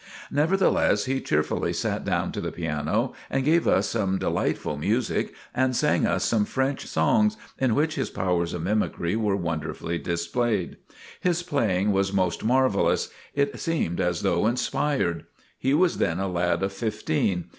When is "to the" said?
2.31-2.51